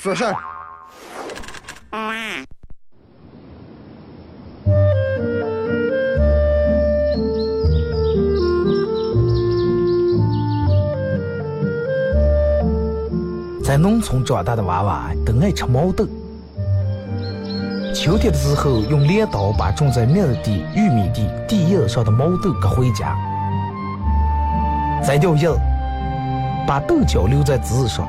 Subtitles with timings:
[0.00, 0.24] 说事。
[13.62, 16.06] 在农村长大的娃娃都爱吃毛豆。
[17.94, 23.14] 秋天的时候，用镰刀把种在麦地、玉米地地叶上的毛豆割回家，
[25.04, 25.50] 摘掉叶，
[26.66, 28.08] 把豆角留在枝上，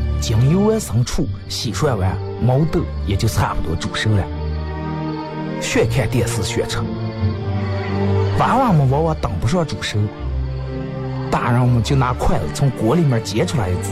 [0.21, 4.23] 将油完生出，洗涮完，毛豆也就差不多煮熟了。
[5.59, 6.77] 学看电视学吃，
[8.37, 9.97] 娃娃们往往等不上煮熟，
[11.31, 13.89] 大人们就拿筷子从锅里面接出来一只。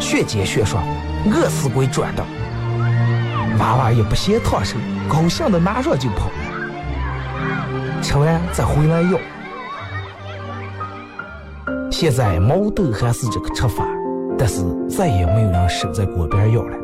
[0.00, 0.80] 学煎学说，
[1.26, 2.24] 饿死鬼转的。
[3.58, 4.76] 娃娃也不嫌烫手，
[5.08, 6.30] 高兴的拿上就跑。
[8.00, 9.18] 吃完再回来要。
[11.90, 13.84] 现在毛豆还是这个吃法，
[14.46, 16.76] 但是再也没有人守在锅边要了。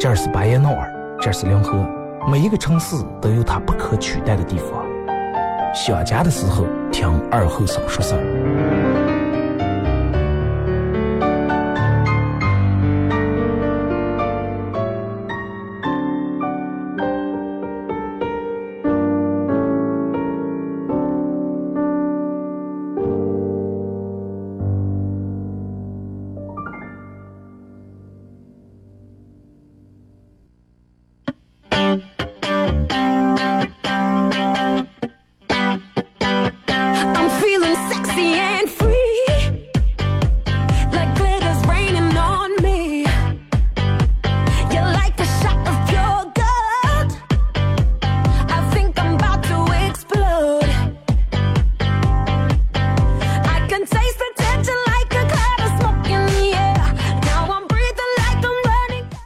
[0.00, 1.86] 这是巴彦淖尔，这是临河，
[2.28, 4.84] 每一个城市都有它不可取代的地方。
[5.72, 8.89] 想家的时候，听二后生说事儿。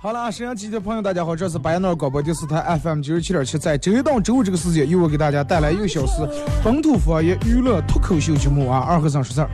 [0.04, 6.28] 好了沈阳机的朋友，大家好，这是白淖广播电视台 FM 九十七点七，在周一到周五这个时间，又我给大家带来一个小时
[6.62, 9.48] 本土方言娱乐脱口秀节目啊，二和尚说事儿。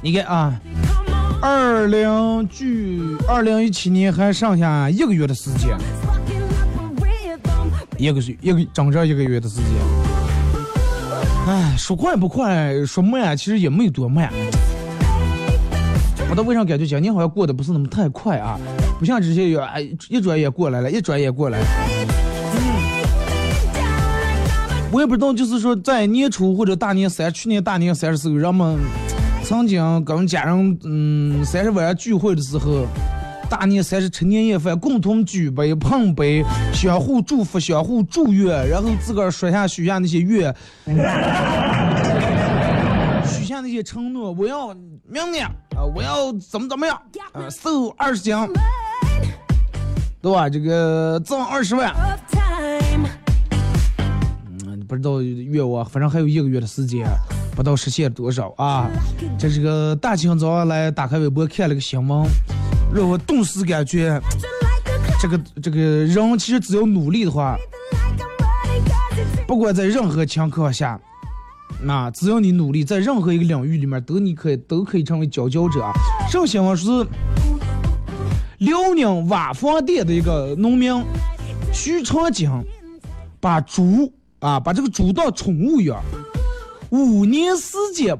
[0.00, 0.60] 你看啊，
[1.42, 5.76] 二零距二零一七年还剩下一个月的时间，
[7.98, 9.64] 一个月一个整整一个月的时间。
[11.48, 14.32] 哎，说快不快，说慢其实也没有多慢。
[16.30, 18.56] 我都为啥感觉今年好像过得不是那么太快啊？
[19.00, 21.58] 不像这些有，哎，一转眼过来了，一转眼过来。
[24.92, 28.78] 我也不知道，就是说在年初或者大年三，去年大年三十时候，人们
[29.42, 32.86] 曾经跟家人嗯三十晚上聚会的时候，
[33.48, 40.54] 大年三十吃年夜饭，共同举杯碰杯，相互祝福，相互祝愿，然后自个儿说下许下那些愿。
[43.60, 44.74] 那些承诺，我要
[45.06, 47.00] 明年啊，我要怎么怎么样
[47.32, 48.34] 啊，瘦二十斤，
[50.22, 50.48] 对吧？
[50.48, 51.94] 这个挣二十万，
[54.66, 57.06] 嗯，不知道愿望，反正还有一个月的时间，
[57.50, 58.88] 不知道实现多少啊。
[59.38, 62.26] 这是个大清早来打开微博看了个新闻，
[62.94, 64.20] 让我顿时感觉，
[65.20, 67.56] 这个这个人其实只要努力的话，
[69.46, 70.98] 不管在任何情况下。
[71.82, 75.82] 那只要你努力，在任何一个领域里面，都你可以都可以成为佼佼者。
[76.30, 76.86] 上新闻是
[78.58, 81.02] 辽宁瓦房店的一个农民
[81.72, 82.62] 徐长江，
[83.40, 85.98] 把猪啊，把这个猪当宠物养，
[86.90, 88.14] 五年时间，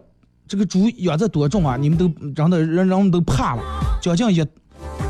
[0.48, 1.76] 这个猪养的多重啊？
[1.76, 3.62] 你们都让的人人们都怕了，
[4.00, 4.46] 将近一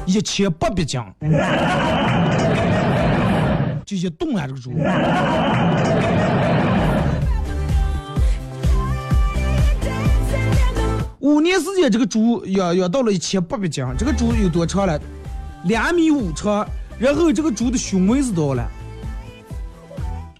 [0.07, 1.01] 一千八百斤，
[3.87, 4.73] 就一动啊，这个猪。
[11.31, 15.01] 五年时间，这个猪养养到了一千八百斤，这个猪有多长了？
[15.65, 16.67] 两米五长，
[16.99, 18.69] 然后这个猪的胸围是多少了？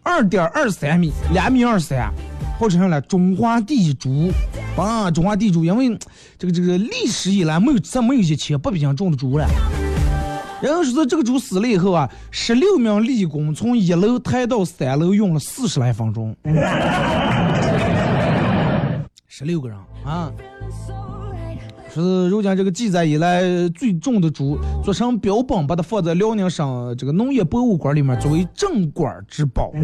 [0.03, 2.13] 二点二三米，两米二三，
[2.59, 4.33] 号称上了中华第一猪，
[4.77, 5.97] 啊，中华第一猪，因为
[6.37, 9.47] 这个这个历史以来没有再没有一千八百斤重的猪了。
[10.61, 16.37] 然后说这个猪死了以后啊，十六名力工从一楼抬到三楼用了四十来分钟，
[19.41, 20.31] 十六个人啊。
[21.91, 23.41] 是如今这个记载以来
[23.71, 29.73] 最重的猪，做成标本，把它放在辽宁省这个农业博物馆里面，作为镇馆之宝。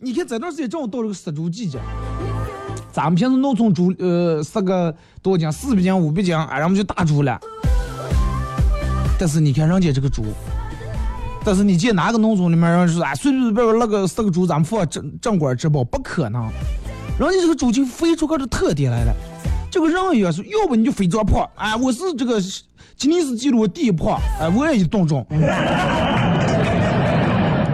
[0.00, 1.78] 你看这段时间正好到这个杀猪季节，
[2.92, 5.50] 咱们平时农村猪，呃，杀个多少斤？
[5.50, 7.40] 四百斤、五百斤，俺们就大猪了。
[9.18, 10.22] 但是你看人家这个猪，
[11.46, 16.42] 但是你见哪个农村里面人说，啊，随随便便那个四个猪，咱们放镇镇馆之宝，不可能。
[17.20, 19.14] 人家这个猪就飞出个这特点来了，
[19.70, 22.40] 这个人也是，要不你就非常胖，哎，我是这个
[22.96, 25.38] 吉尼斯纪录第一胖，哎，我也一动重， 对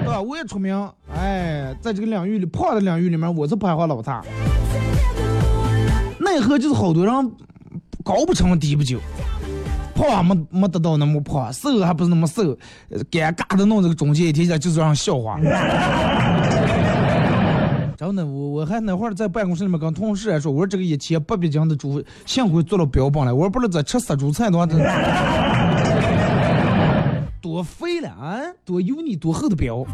[0.07, 0.21] 吧？
[0.21, 0.77] 我也出名，
[1.17, 4.23] 哎，在这个领域里胖的领域里面，我是排行老大。
[6.19, 7.33] 奈何就是好多人
[8.05, 8.99] 高不成低不就，
[10.09, 12.57] 胖没没得到那么胖，瘦还不是那么瘦，
[13.11, 15.39] 尴尬的弄这个中间一天天就是让笑话。
[17.97, 23.33] 真的，我我还那会儿在办公室里面跟同事说，我说这个一千八百斤的猪，幸亏做了标本了。
[23.33, 24.67] 我说不是在吃杀猪菜的话，
[27.41, 29.87] 多肥了啊，多油腻，多厚的膘。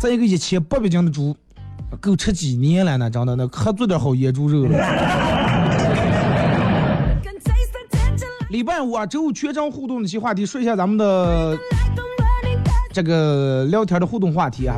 [0.00, 1.34] 再一个一千八百斤的猪，
[1.98, 3.10] 够吃几年了呢？
[3.10, 4.78] 真的，那可做点好野猪肉了。
[8.50, 11.56] 礼拜五啊，周五全程互动的一些话题，说一下咱们的
[12.92, 14.76] 这个聊天的互动话题啊。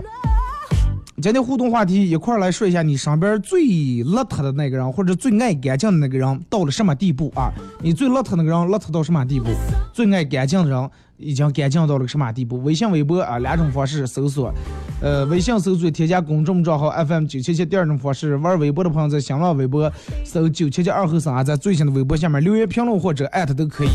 [1.23, 7.51] 今天互动话题一块来说一下，你身边最邋遢的那个人，或者最爱干净的那个人到了什么地步啊？
[7.81, 9.47] 你最邋遢那个人邋遢到什么地步？
[9.95, 10.91] 最爱干净的人
[11.23, 12.63] 已经干净到了什么地步？
[12.63, 14.53] 微信、微博啊两种方式搜索，
[15.01, 19.91] 呃，微信搜索添加公众账号 FM 九七七，第二种方式玩微博的朋友在新浪微博
[20.25, 23.89] 搜九七七二后生啊，在最新的微博下面留言评论或者艾特都可以。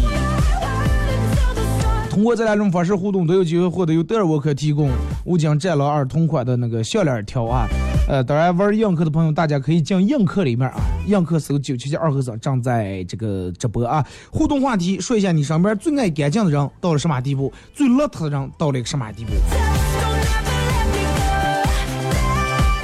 [2.09, 4.89] 通过这两种方式互动，都有机会获得由德尔沃克提供
[5.23, 7.67] 无疆战狼二同款的那个项链条啊。
[8.07, 10.75] 呃，当然玩映客的朋友，大家可以进映客里面啊，
[11.07, 14.05] 映客搜九七七二和尚正在这个直播啊。
[14.31, 19.31] 互动话题，说一下你身边最爱干净的人到了什么地步，最邋遢的人到了一个什么地步。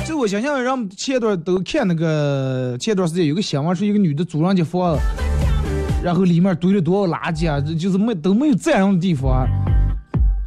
[0.06, 4.98] 就我想想，让前段都看那个前段时间有个新闻，说一个女的租人家房。
[6.04, 7.62] 然后里面堆了多少垃圾啊？
[7.62, 9.48] 就是没都没有占用的地方，啊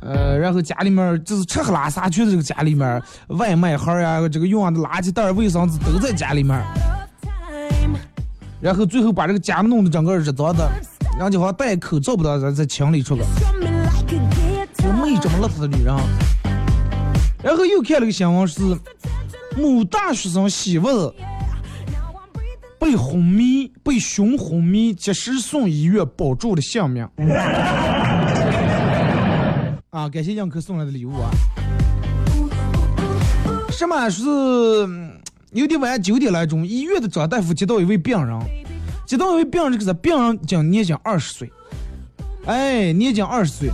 [0.06, 6.62] 呃，然后家里面就是吃喝拉撒全在这个家里面，外卖盒呀，这个用完的垃圾袋、卫生纸都在家里面，
[8.60, 10.70] 然后最后把这个家弄得整个日脏的，
[11.18, 13.26] 人家好像戴口罩不到咱再清理出来，
[14.78, 15.92] 就没这么邋遢的女人。
[17.42, 18.60] 然后又看了个新闻是，
[19.56, 21.12] 某大学生媳妇。
[22.78, 27.08] 被昏迷，被熊昏迷，及时送医院保住了性命。
[29.96, 31.30] 啊，感谢杨科送来的礼物啊！
[33.70, 34.22] 什么是
[35.52, 38.38] 有点晚，九点来钟，医院的张大夫接到一位病人，
[39.06, 41.50] 接到一位病人，这个是病人今年仅二十岁，
[42.44, 43.70] 哎，年仅二十岁。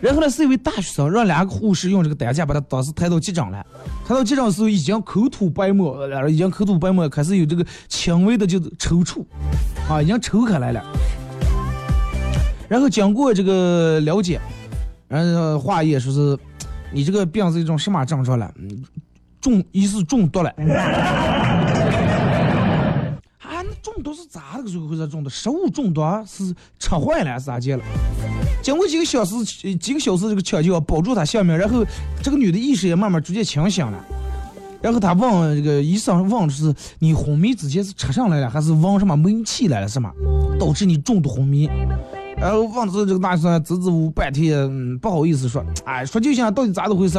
[0.00, 3.66] 然后呢，是一位大学生，让两个护士用这个担架把他当时抬到急诊了。
[4.06, 9.24] 抬到急诊的时候，已经口吐白沫，已经口吐白沫，开始有这个轻微的就抽搐，
[9.88, 10.84] 啊，已经抽开来了。
[12.68, 14.40] 然后经过这个了解，
[15.08, 16.38] 然后化验说是
[16.92, 18.52] 你这个病是一种什么症状了？
[19.40, 20.50] 中，疑似中毒了。
[23.38, 25.28] 啊，那中毒是咋个时候会是中毒？
[25.28, 27.82] 食物中毒是吃坏了还是咋的了？
[28.62, 29.44] 经过几个小时，
[29.76, 31.84] 几个小时这个抢救保住他性命，然后
[32.22, 34.02] 这个女的意识也慢慢逐渐清醒了。
[34.80, 40.10] 然后他问这个医生问是你昏迷之前是吃上来了，还是闻什么煤气来了是吗？
[40.58, 41.68] 导致你中毒昏迷。
[42.36, 47.18] 然后问的这个大医生支支吾吾半天，嗯，不好意思说，哎，说就行，到底咋子回事？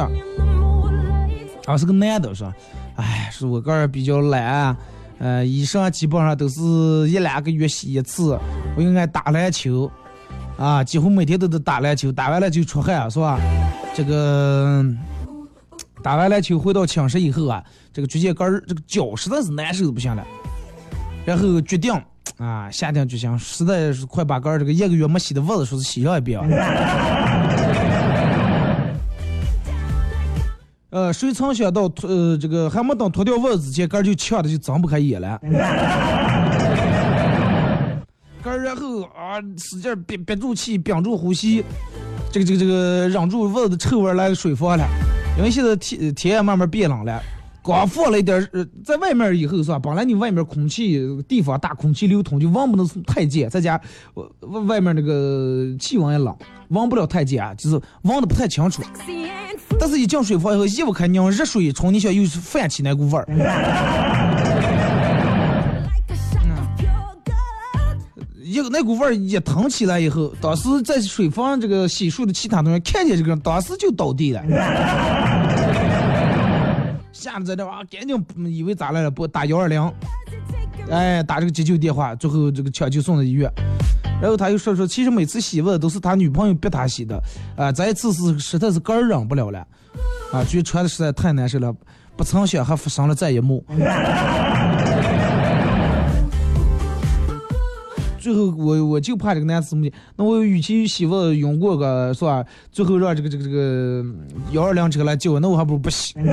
[1.65, 2.53] 啊，是个男的说，
[2.95, 4.75] 哎，是我个人比较懒，
[5.19, 6.61] 呃，医生基本上都是
[7.09, 8.37] 一两个月洗一次，
[8.77, 9.89] 我应该打篮球。
[10.57, 13.37] 啊，几乎每天都得打篮球，打完了就出汗，是吧？
[13.93, 14.81] 这个
[16.01, 20.25] 打完篮球回到寝室以后啊，这个椎间根儿这个脚实在是难受的不行了，
[21.25, 21.93] 然后决定
[22.37, 26.39] 啊，下定决心，实在是快把根儿这个一个月没洗的袜子说是洗上一遍。
[30.89, 35.39] 呃，谁曾想到脱呃这个还没等脱掉袜子之前，哥儿就呛的就睁不开眼了。
[38.41, 41.63] 哥儿然后啊使劲憋憋住气，屏住呼吸，
[42.31, 44.87] 这个这个这个忍住袜子臭味儿来水房了，
[45.37, 47.21] 因为现在天天也慢慢变冷了。
[47.65, 49.79] 刚放了一点，呃，在外面以后是吧？
[49.79, 53.49] 本来你外面空气地方大，空气流通，就闻不能太尖。
[53.49, 53.81] 在家，
[54.41, 56.35] 外外面那个气温也冷，
[56.67, 58.83] 闻不了太近啊，就是闻的不太清楚。
[59.79, 63.25] 但是一进水房以后，一不开拧热水冲，你想又是泛起那股味儿。
[68.43, 74.43] 一个那股味儿一腾起来以后，当时在水房这个洗漱的其他同学看见这个人，当时就倒地了。
[77.25, 78.23] 吓得在这啊，赶紧
[78.55, 79.91] 以为咋来了，拨打幺二零，
[80.91, 83.51] 哎，打这个急救电话，最后这个抢救送到医院。
[84.21, 87.19] 然后他又说说，其实每次洗袜都是他女朋友逼他洗的，
[87.57, 89.57] 啊，这一次是实在是个儿忍不了了，
[90.31, 91.75] 啊，觉得穿的实在太难受了，
[92.15, 93.65] 不曾想还发生了这一幕。
[98.25, 102.43] 最后我我就怕这个男子么的，那我与其洗袜用过个是吧？
[102.71, 104.03] 最后让这个这个这个
[104.51, 106.15] 幺二零车来救我，那我还不如不洗。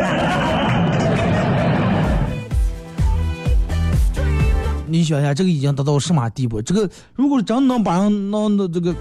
[4.88, 6.62] 你想一下，这个已经达到什么地步？
[6.62, 8.94] 这个如果真能把人弄的这个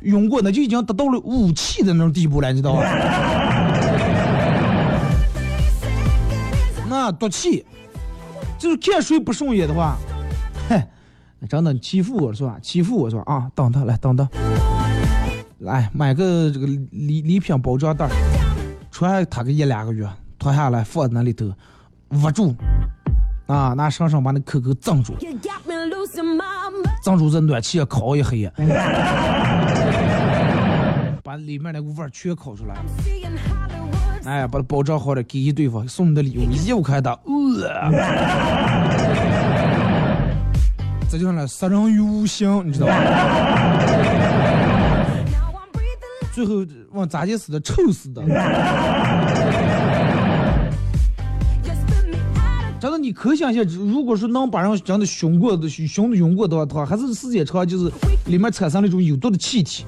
[0.00, 2.82] 用过，那就已经达到了武器的那种地步了，你知道吧？
[6.88, 7.66] 那毒气，
[8.58, 9.98] 就是看谁不顺眼的话，
[10.70, 10.82] 嘿。
[11.48, 12.56] 真的欺负我是吧？
[12.62, 13.22] 欺负我是吧？
[13.26, 14.26] 啊，等等，来等等，
[15.58, 18.08] 来买个这个礼礼品包装袋，
[18.90, 20.08] 穿它个一两个月，
[20.38, 21.52] 脱下来放在那里头，
[22.10, 22.54] 捂住，
[23.46, 25.14] 啊，拿绳绳把那口口藏住，
[27.02, 28.50] 藏住这暖气也烤一黑，
[31.22, 32.74] 把里面那股味儿全烤出来，
[34.24, 37.90] 哎，把它包装好了给一对方送你的礼物，一捂开打，呃。
[41.14, 42.92] 这就了杀人于无形，你知道吧？
[46.32, 47.60] 最后往咋地死的？
[47.60, 48.20] 臭死的！
[52.80, 57.92] 真的，你可想一下，如果说能把人真的熏过的、熏的晕过的话，还是时间长，就是
[58.26, 59.86] 里面产生那种有毒的气体，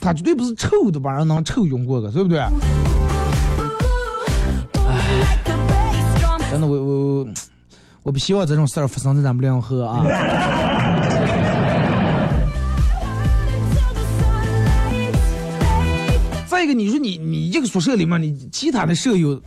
[0.00, 2.38] 它绝对不是臭的，把人能臭晕过的，对不对？
[2.38, 2.52] 哎，
[6.52, 7.26] 真的，我我。
[8.02, 10.04] 我不希望这种事儿发生在咱们两河啊！
[16.46, 19.40] 再一个，你说你你一个宿舍里面，你其他的舍友，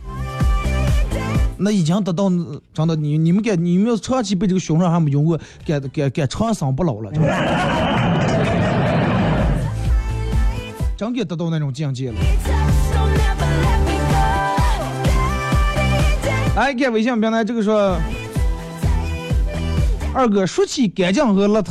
[1.56, 2.28] 那已经得到
[2.72, 7.28] 真的，你你们该你们要长期被这个凶手还没用过，该该该长生不老了，真的，
[10.96, 12.16] 真给得到那种境界了。
[16.56, 17.96] 来，看微信平台这个说。
[20.14, 21.70] 二哥，说起干净和邋遢，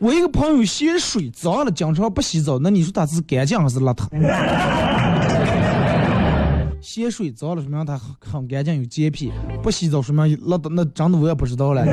[0.00, 2.58] 我一个朋友嫌水脏了，经常不洗澡。
[2.58, 4.04] 那你说他是干净还是邋遢？
[6.80, 9.30] 嫌水脏了，说明他很干净有洁癖；
[9.62, 10.68] 不洗澡，说明邋遢。
[10.68, 11.86] 那真的我也不知道了。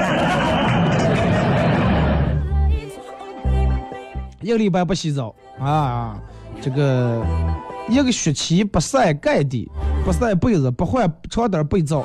[4.42, 6.20] 一个礼拜不洗澡啊，
[6.62, 7.24] 这个
[7.90, 9.70] 一个学期不晒盖地，
[10.04, 12.04] 不晒被子，不换床单被罩。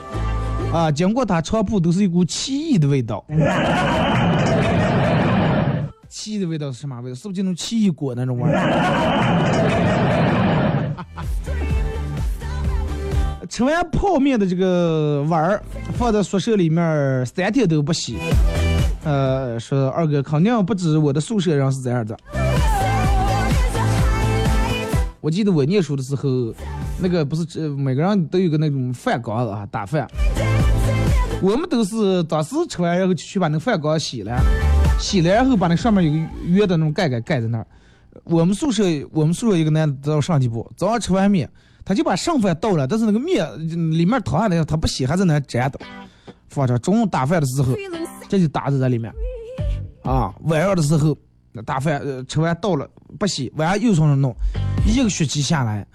[0.72, 3.24] 啊，经过他床铺都是一股奇异的味道。
[6.08, 7.14] 奇异的味道是什么味道？
[7.14, 8.56] 是不是就那种奇异果那种味儿？
[13.48, 15.60] 吃完泡面的这个碗儿
[15.94, 18.16] 放在宿舍里面三天都不洗。
[19.02, 22.16] 呃，说二哥肯定不止我的宿舍人是这样的。
[25.20, 26.54] 我记得我念书的时候，
[26.98, 30.08] 那个不是这每个人都有个那种饭缸子啊，打饭。
[31.42, 34.38] 我们都是当时吃完然后去把那饭缸洗了，
[34.98, 37.66] 洗了然后把那上面有个圆的那种盖盖盖在那儿。
[38.24, 41.48] 我们宿舍我们宿舍一个男的知道上几步，早上吃完面，
[41.84, 43.46] 他就把剩饭倒了，但是那个面
[43.90, 45.78] 里面淌下来，他不洗还在那粘着。
[46.48, 47.74] 放着中午打饭的时候，
[48.28, 49.12] 这就打在这里面。
[50.02, 51.16] 啊，晚上的时候
[51.64, 52.86] 打饭吃完倒了
[53.18, 54.34] 不洗，晚上又从那弄，
[54.84, 55.86] 一个学期下来。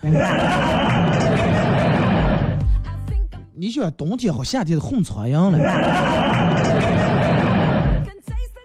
[3.57, 5.57] 你喜欢冬天和夏天的混苍蝇了，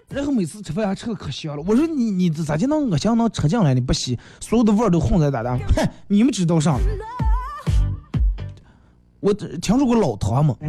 [0.09, 1.63] 然后每次吃饭还吃的可香了。
[1.65, 3.73] 我说你你咋就能恶心能吃进来？
[3.73, 5.49] 你不洗，所有的味儿都混在咋的？
[5.77, 6.77] 哼，你们知道啥？
[9.21, 10.53] 我听说过老汤吗？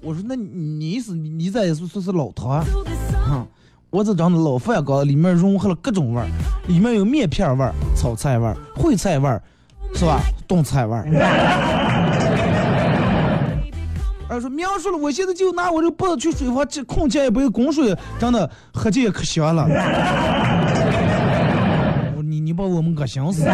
[0.00, 2.64] 我说那你意思你在说说是老汤？
[3.28, 3.46] 啊，
[3.90, 6.26] 我这张的老饭缸里面融合了各种味儿，
[6.66, 9.42] 里面有面片味儿、炒菜味儿、烩菜味儿。
[9.94, 10.20] 是吧？
[10.46, 11.04] 动菜味儿。
[14.28, 19.66] 二 说描述了，我现在就拿我这脖子去水房，这空间也不用供水，真的喝起也可香了。
[22.22, 23.44] 你你把我们恶心死！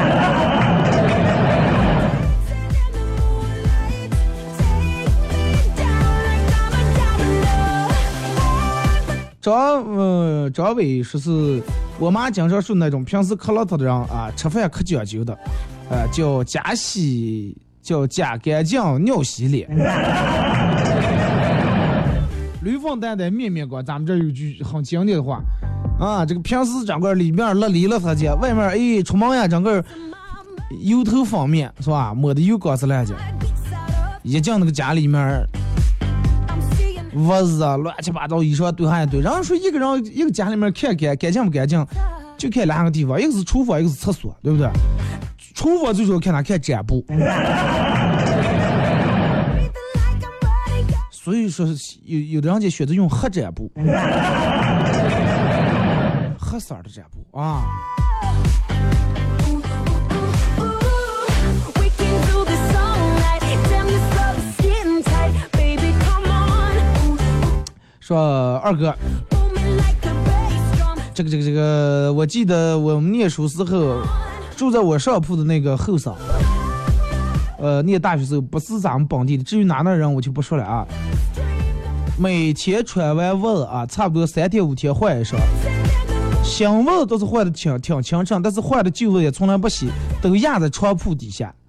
[9.40, 11.60] 张呃张伟说是
[11.98, 15.36] 我妈经常说那种平时可邋遢的人啊，吃饭可讲究的，
[15.92, 19.68] 呃叫加洗叫加干净尿洗脸。
[22.64, 25.42] 驴粪蛋蛋面面观，咱们这有句很经典的话
[26.00, 29.84] 啊，这个平时整个里面邋里邋遢的，外面哎出门呀整个
[30.80, 33.14] 油头方面是吧，抹的油光是烂的，
[34.22, 35.46] 一进那个家里面。
[37.14, 39.20] 屋子啊，乱七八糟，衣裳堆上一堆。
[39.20, 41.86] 然后说一个人一个家里面看干干净不干净，
[42.38, 44.66] 就看两个地方，一个是厨房，一个是厕所，对不对？
[45.62, 46.42] 厨房最主要看哪？
[46.42, 47.06] 看展布。
[51.08, 51.64] 所以说
[52.04, 53.70] 有有的人家选择用黑展布，
[56.36, 57.62] 黑色的展布啊。
[68.00, 68.92] 说二哥，
[71.14, 74.02] 这个这个这个，我记得我们念书时候
[74.62, 76.14] 住在我上铺的那个后生，
[77.58, 80.86] 呃，念大学时候不是咱们本地的，至于哪的人我就不说了啊。
[82.16, 85.42] 每天穿完袜子啊，差不多三天五天换一双，
[86.44, 89.88] 新袜子倒是换的挺挺清澈，但是换的旧袜也从来不洗，
[90.22, 91.52] 都压在床铺底下。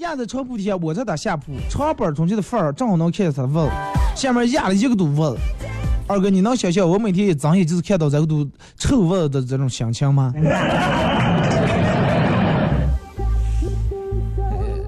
[0.00, 3.70] 压在床铺底下，我在打下铺，床板中间的缝儿正好能看见他的袜子，
[4.14, 5.38] 下面压了一个堵袜子。
[6.08, 10.32] 二哥，你能想象我每天一睁眼就是看到这个都臭味的这种心情吗？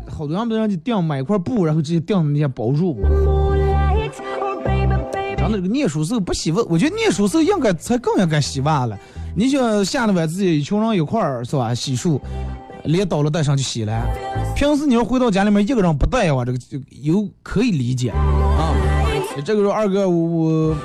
[0.09, 2.97] 好多人不让你订买一块布，然后直接订那些包住。
[5.37, 8.99] 真的，这个念书时候不洗袜，我觉得念书时候应该才更应该洗袜了。
[9.35, 11.75] 你想下了晚自习，一群人一块儿是吧？
[11.75, 12.21] 洗漱。
[12.85, 14.07] 连倒了带上就洗了。
[14.57, 18.73] 平时你要回到家里面一个人不带的话，这个就有可以理解啊。
[19.45, 20.77] 这个时候二哥，我我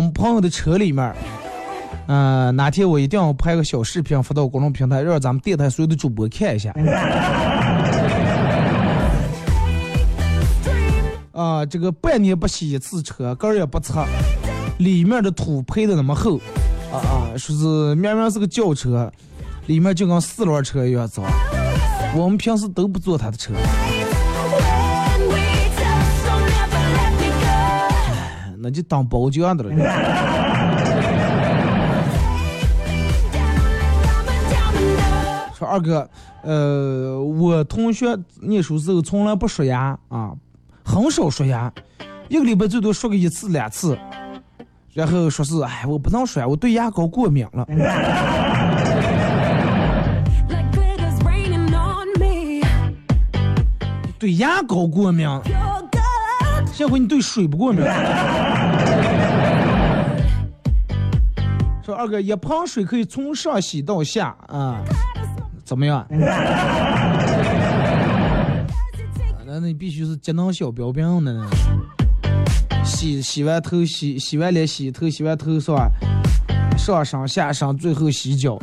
[0.00, 1.14] 们朋友的车里面，
[2.06, 6.70] 嗯，哪天我一定要拍个小视频发到公众平台，让咱们电台所有的主播看一下。
[11.32, 14.06] 啊， 这个半年不洗一次车，根儿也不擦，
[14.78, 16.38] 里面的土拍的那么厚，
[16.92, 19.10] 啊啊，说是明明是个轿车。
[19.66, 21.24] 里面就跟四轮车一样脏，
[22.14, 23.54] 我们平时都不坐他的车。
[28.64, 29.70] 那就当包浆的了。
[35.54, 36.08] 说二哥，
[36.42, 40.32] 呃，我同学念书时候从来不刷牙啊，
[40.82, 41.70] 很少刷牙，
[42.28, 43.98] 一个礼拜最多刷个一次两次，
[44.94, 47.66] 然后说是，哎，我不能刷，我对牙膏过敏了。
[54.18, 55.28] 对牙膏过敏，
[56.72, 57.84] 下回你对水不过敏。
[61.84, 64.82] 说二哥，一盆水可以从上洗到下啊，
[65.64, 66.06] 怎么样？
[69.46, 71.46] 那你必须是节能小标兵呢。
[72.82, 75.90] 洗洗完头，洗洗完脸，洗头，洗完头是吧？
[76.78, 78.58] 上身下身，最后洗脚。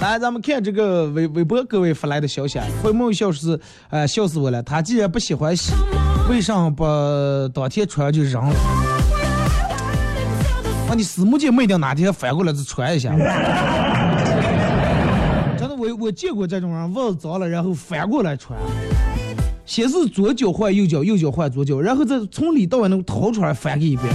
[0.00, 4.62] 来，咱们看这个微微博各位发来的消息，灰梦笑是，哎，笑死我了。
[4.62, 5.72] 他既然不喜欢洗，
[6.28, 6.84] 为啥不
[7.54, 8.54] 当天穿就扔了？
[10.88, 13.10] 把你私募姐没定哪天翻过来再穿一下？
[15.56, 18.58] 真的，我我见过这种人，袜子脏了然后翻过来穿，
[19.64, 24.06] 先是左脚换右脚，右脚换左脚，然后再从里到外能掏出来翻个一遍。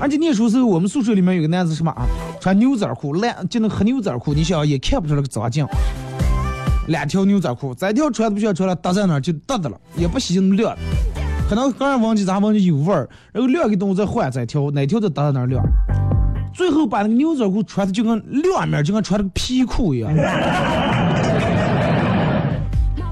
[0.00, 2.06] 而且念书时候，我们宿舍里面有个男子什么啊，
[2.40, 5.66] 穿牛仔裤，烂就那黑牛仔裤，你想也看不出来个脏劲。
[6.88, 10.76] 两条牛仔裤，这条穿都不需要穿了，搭在那就搭的了，也不洗就那么晾。
[11.48, 15.64] 可能刚才忘记咱忘记有味儿，然后晾一动物再换再条，哪条再搭在那儿晾。
[16.52, 20.10] 最后把那个牛仔裤穿的就跟亮面，就跟穿了个皮裤一样。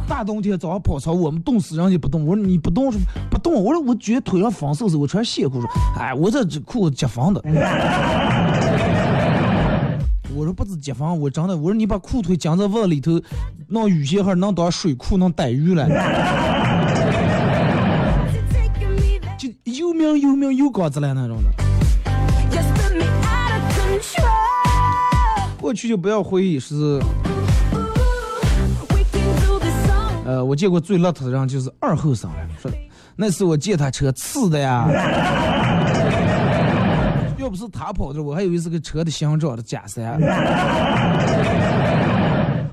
[0.09, 2.27] 大冬天早上跑操，我们冻死人家不冻。
[2.27, 2.99] 我说你不冻是
[3.31, 3.55] 不冻。
[3.55, 7.40] 我说我觉得腿上风受时，我穿线裤说，哎，我这裤子结风的。
[10.37, 11.57] 我说不止结风，我真的。
[11.57, 13.12] 我说你把裤腿夹在袜里头，
[13.68, 15.87] 弄雨鞋还能当水裤，能逮鱼了。
[20.05, 21.49] 名有名有高子了那种的。
[25.61, 27.01] 过去就不要回忆是，
[30.27, 32.71] 呃，我见过最邋遢的人就是二后生，说
[33.17, 34.87] 那次我借他车刺的呀，
[37.38, 40.21] 要不是他跑的，我还以为是个车的香皂的假山。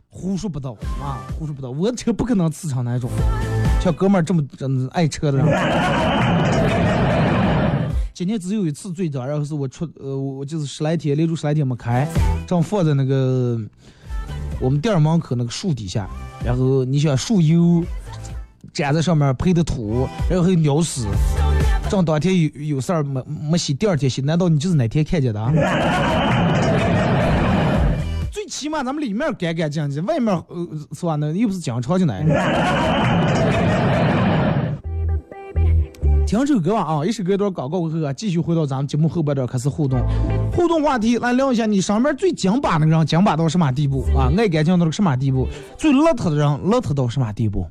[0.10, 3.10] 胡说八道啊，胡说八道，我的车不可能刺成那种，
[3.80, 5.48] 像哥们儿这么真爱车的人。
[8.22, 12.08] 今年只有一次最早，然后是我出呃，我就是十来天连住十来天没开，
[12.46, 13.60] 正放在那个
[14.60, 16.08] 我们店门口那个树底下，
[16.46, 17.84] 然后你想树油
[18.74, 21.08] 粘在上面配的土，然后还有鸟屎，
[21.90, 25.44] 正当天有有事儿没没洗，第二天洗，难道你就是哪天看见的？
[28.30, 31.16] 最起码咱们里面干干净净，外面呃是吧？
[31.16, 32.22] 那又不是经常进来。
[36.32, 37.06] 听首歌吧啊！
[37.06, 40.00] 一首歌一段广告过后，继续回到咱们节目后半段开始互动。
[40.54, 44.32] 互动话题来聊一下，你上面最讲把那个人讲把到什么地步啊？
[44.38, 45.46] 爱干净到什么地步？
[45.78, 47.68] 最邋遢的人邋遢到什么地步？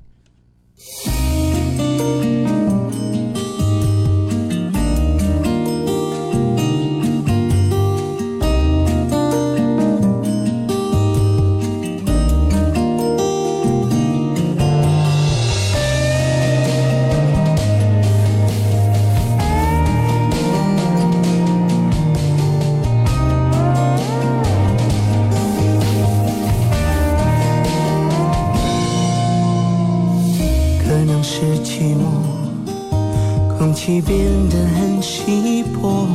[33.98, 36.07] 变得很稀薄，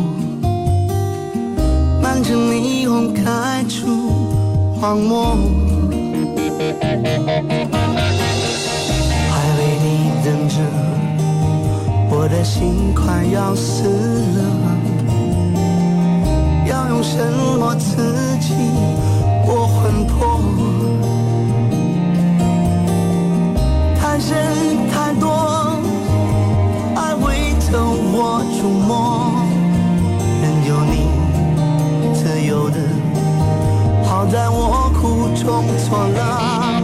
[2.00, 3.88] 满城霓虹开出
[4.80, 5.36] 荒漠，
[9.32, 10.56] 还为你等着，
[12.12, 13.90] 我的心快要死
[14.38, 14.40] 了，
[16.68, 17.18] 要用什
[17.60, 18.54] 么刺激
[19.48, 20.40] 我魂魄？
[24.00, 25.55] 太深太多。
[28.18, 29.44] 我触摸，
[30.42, 30.94] 任由你
[32.14, 32.80] 自由的，
[34.08, 36.75] 好在我苦中作乐。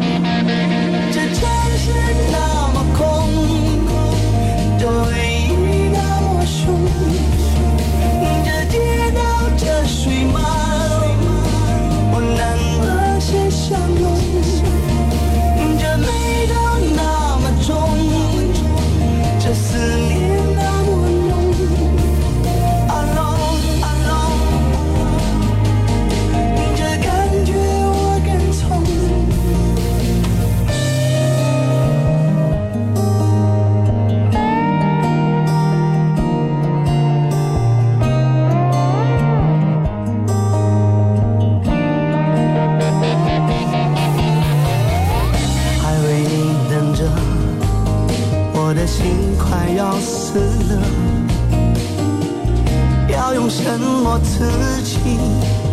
[53.71, 54.99] 沉默自己，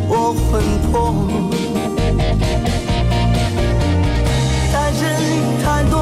[0.09, 1.27] 我魂魄。
[4.71, 5.03] 太真
[5.65, 5.99] 太多，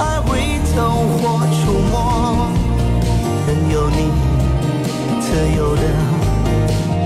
[0.00, 0.76] 爱会走
[1.20, 1.20] 火
[1.52, 1.60] 出
[1.92, 1.94] 没，
[3.46, 4.08] 任由你
[5.20, 5.82] 自由的。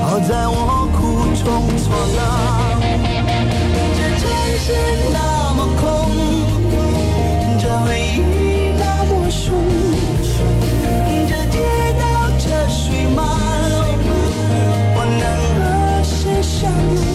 [0.05, 1.45] 好在我苦中
[1.83, 2.19] 作乐，
[3.97, 4.25] 这城
[4.57, 4.65] 市
[5.13, 5.19] 那
[5.55, 5.85] 么空，
[7.59, 8.46] 这回忆。
[16.57, 17.06] show you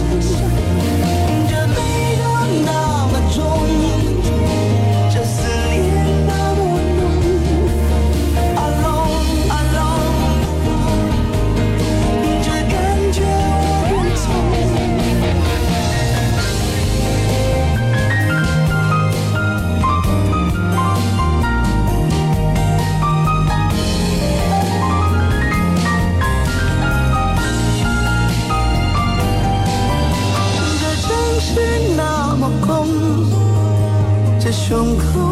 [34.62, 35.31] 胸口。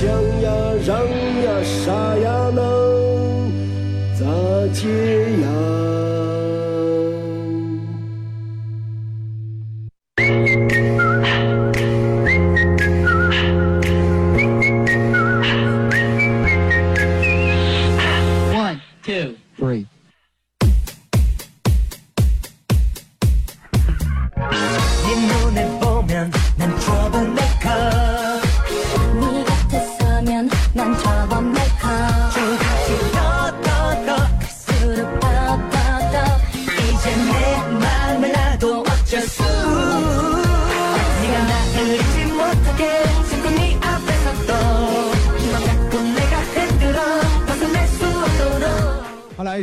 [0.00, 0.06] 想
[0.42, 0.50] 呀，
[0.86, 0.96] 让
[1.42, 3.50] 呀，啥呀，能
[4.14, 4.24] 咋
[4.72, 4.86] 接
[5.42, 5.77] 呀？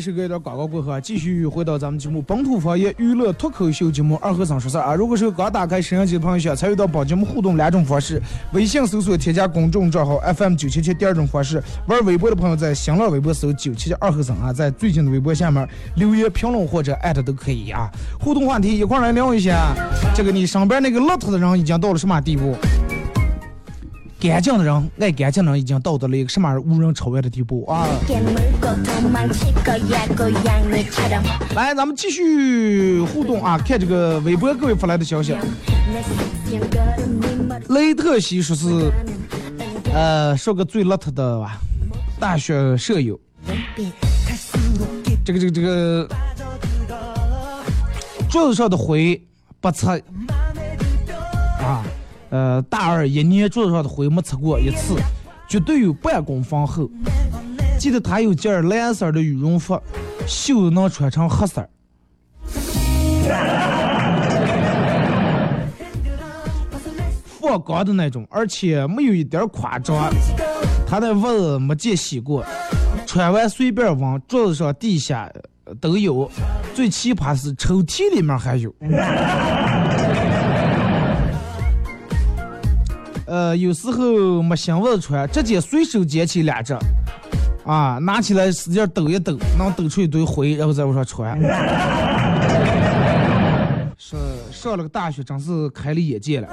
[0.06, 4.94] 这个一段广告过后啊，继续回到咱们节目本土方言娱乐脱口秀节目二和尚说事啊。
[4.94, 8.22] 如果是刚打开摄像机的朋友，想参与到本节目互动两种方式：
[8.54, 17.90] 微信搜索添加公众账号 FM 九七七；第二种方式，玩微博的朋友在新浪微博搜九七七二和尚啊，在最近的微博下面留言评论或者艾特都可以啊。
[18.20, 19.74] 互动话题一块来聊一下，
[20.14, 22.56] 这个你身边那个邋遢的人已经到了什么地步？
[24.20, 27.88] 干净的人，爱干净的人已经到达了一个什么无人超越的地步啊！
[31.54, 33.58] 来，咱们继续互动啊！
[33.58, 35.36] 看这个微博各位发来的消息。
[37.70, 38.92] 雷特西说是，
[39.94, 41.60] 呃，说个最邋遢的吧，
[42.20, 43.20] 大学舍友。
[45.24, 46.08] 这个这个这个，
[48.30, 49.22] 桌子上的灰
[49.60, 50.00] 不擦。
[52.36, 54.98] 呃，大二一年桌子上的灰没擦过一次，
[55.48, 56.90] 绝对有半公分厚。
[57.80, 59.82] 记得他有件蓝色的羽绒服，
[60.28, 61.66] 袖子能穿成黑色，
[67.40, 70.14] 放光的那种，而且没有一点夸张。
[70.86, 72.46] 他的袜子没见洗过，
[73.08, 75.32] 穿完随便往，桌子上、地下
[75.80, 76.30] 都有。
[76.74, 78.76] 最奇葩是抽屉里面还有。
[83.26, 86.78] 呃，有时候没新袜子穿，直接随手捡起两只，
[87.66, 91.36] 啊，拿起来使劲抖一抖，能抖出一堆灰，然后在往上穿。
[93.98, 94.20] 上
[94.52, 96.48] 上了个大学，真是开了眼界了。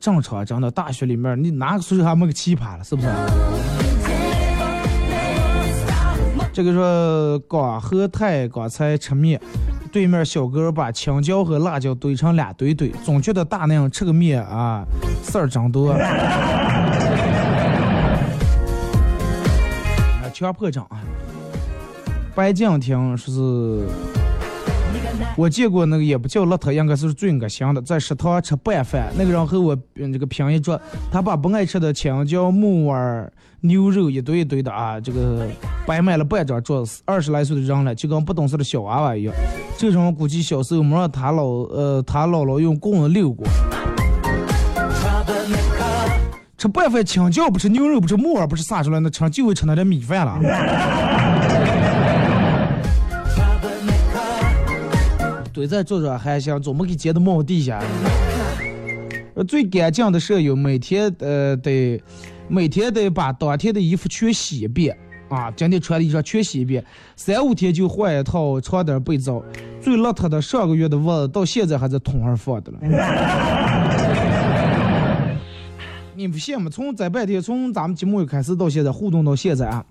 [0.00, 3.08] 正常，真的，大学里面你哪个宿舍还没个奇葩了，是不是？
[6.54, 9.40] 这个说刚和太刚才吃面。
[9.90, 14.84] 对面小哥把青椒和辣椒堆成两堆堆，总觉得大那样吃个面啊，
[15.24, 15.90] 事儿真多。
[15.90, 16.86] 啊，
[20.32, 21.02] 强迫症啊！
[22.36, 23.86] 白敬亭说是，
[25.36, 33.32] 我见过那个也不叫邋遢，应该是最恶心的，在食堂吃拌饭，那个人和我这个拼一桌，他把不爱吃的青椒、木耳。
[33.66, 35.48] 牛肉一堆一堆的啊，这个
[35.86, 39.34] 摆满了半张桌子，二十来岁的人了，就跟不懂事的小娃娃一样。
[39.78, 43.46] 这种估计小时候没让他老呃他姥姥用棍子溜过。
[46.58, 50.38] 吃拌饭，青椒不吃，牛肉不吃，木耳不吃，撒出来那吃就会吃那点米饭了。
[55.54, 57.82] 堆在桌上还行，总没给捡到冒地下。
[59.32, 61.98] 呃，最干净的舍友每天呃得。
[62.54, 64.96] 每天得把当天的衣服全洗一遍
[65.28, 65.50] 啊！
[65.56, 66.84] 今天穿的衣裳全洗一遍，
[67.16, 69.42] 三五天就换一套床单被罩。
[69.82, 72.78] 最邋遢的上个月的袜子到现在还在桶上放的了。
[76.14, 76.70] 你不信吗？
[76.70, 79.84] 从在半天，从咱们节目一开始到现在互动到现在啊，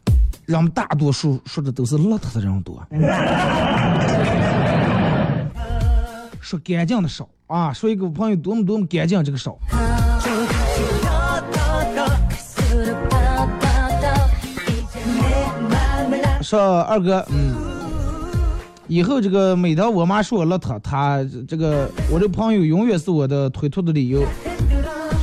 [0.46, 2.82] 人们大多数说的都是邋遢的人多，
[6.40, 9.58] 说干净的少啊，说一个朋友多么多么干净这个少。
[16.44, 17.56] 说二哥，嗯，
[18.88, 24.22] 以后这个每当我妈说我邋遢，她这个我这朋友永远是我的推脱的理由。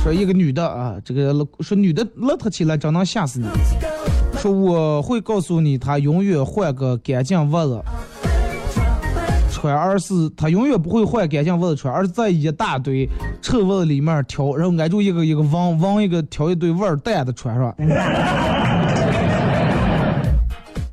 [0.03, 3.45] 说一个女的啊，这个说女的邋遢起来真能吓死你。
[4.39, 7.79] 说我会告诉你，她永远换个干净袜子。
[9.51, 13.07] 穿，而是他永远不会换干净袜子穿，而是在一大堆
[13.43, 17.71] 臭袜子里面挑，然后挨住一个一个闻闻一个挑一堆味儿淡的穿上。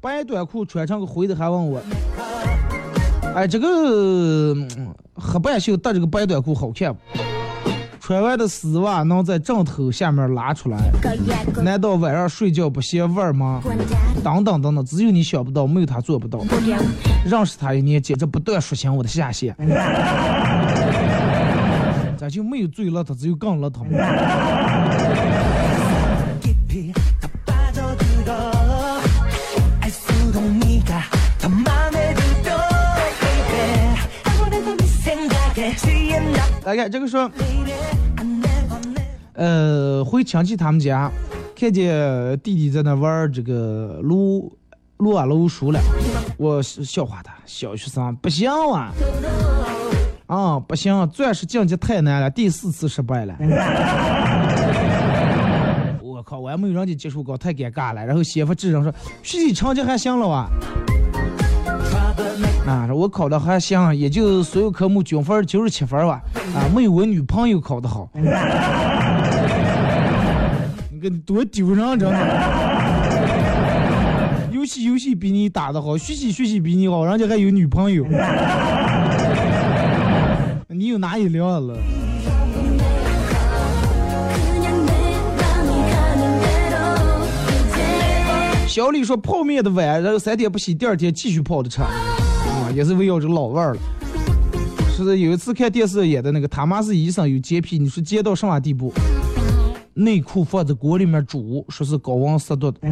[0.01, 1.81] 白短裤穿成个灰的还问我，
[3.35, 4.55] 哎，这个
[5.15, 7.01] 黑半袖搭这个白短裤好看不？
[8.01, 10.79] 穿完的丝袜能在枕头下面拉出来，
[11.63, 13.61] 难道晚上睡觉不嫌味儿吗？
[14.25, 16.41] 等等等等，只有你想不到，没有他做不到。
[17.27, 19.55] 认识他一年，简直不断刷新我的下限。
[22.17, 23.83] 咱就没有最邋遢，只有更邋遢。
[36.69, 37.31] 大概这个说，
[39.33, 41.11] 呃，回亲戚他们家，
[41.57, 44.55] 看见弟弟在那玩这个撸
[44.99, 45.81] 撸啊撸输了，
[46.37, 48.93] 我笑话他，小学生不行啊，
[50.27, 53.35] 啊不行，钻石晋级太难了，第四次失败了。
[56.05, 58.05] 我靠，我还没有人家技术高，太尴尬了。
[58.05, 60.47] 然后媳妇智商说，学习成绩还行了哇。
[62.69, 66.21] 啊我考的还行，也就所有科目均分九十七分吧。
[66.55, 68.11] 啊，没有我女朋友考的好。
[70.93, 72.19] 你个多丢人，真的。
[74.53, 78.05] 游戏游戏比你打的好，学习学习比你好，人家还有女朋友。
[80.69, 81.75] 你有哪一辆了？
[88.67, 91.71] 小李说泡面的碗，然后三天不洗，第二天继续泡的
[92.75, 93.81] 也是围绕着老味儿了。
[94.97, 98.93] 是有一次看电视演的那个他妈是医生有洁癖，你说洁到什么地步？
[99.95, 102.79] 内裤放在锅里面煮，说是高温杀毒的。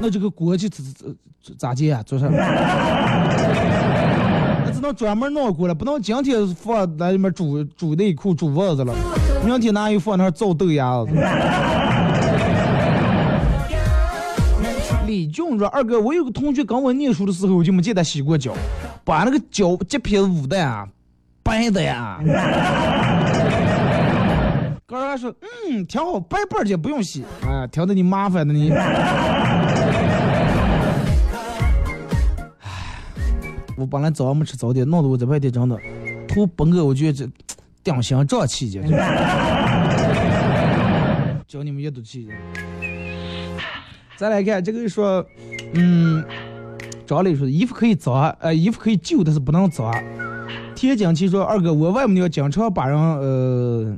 [0.00, 0.82] 那这个锅就咋
[1.42, 2.02] 咋咋洁啊？
[2.04, 2.28] 做啥？
[4.64, 8.94] 那只能专门弄锅了，不能今天放在里面煮煮内裤煮袜子了，
[9.44, 11.10] 明天拿又放那造豆芽子。
[15.18, 18.54] 李俊说：“二哥，我有个同学跟我念书的时候，我就没见他洗过脚，
[19.04, 20.88] 把那个脚洁皮捂的呀，
[21.42, 22.20] 白的呀。”
[24.86, 25.34] 哥儿还说
[25.68, 28.70] ：“嗯，挺好，白白的不用洗。”哎，听得你麻烦的你。
[28.70, 29.90] 唉，
[33.76, 35.76] 我本来早上没吃早点，弄得我这半天真的
[36.28, 37.28] 头崩个，我觉得这
[37.82, 38.80] 顶心胀气的。
[41.48, 42.28] 教你们阅读气。
[44.18, 45.24] 再来看这个说，
[45.74, 46.24] 嗯，
[47.06, 49.94] 张磊说衣服可以脏，呃，衣服可以旧，但是不能脏。
[50.74, 53.96] 田景琪说，二哥，我外母娘经常把人呃